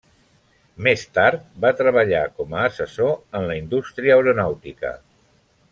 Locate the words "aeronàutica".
4.17-4.97